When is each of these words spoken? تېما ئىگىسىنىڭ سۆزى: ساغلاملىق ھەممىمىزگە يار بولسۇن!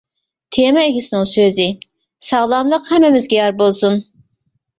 تېما 0.55 0.85
ئىگىسىنىڭ 0.91 1.27
سۆزى: 1.31 1.67
ساغلاملىق 2.29 2.89
ھەممىمىزگە 2.95 3.39
يار 3.43 3.55
بولسۇن! 3.61 4.03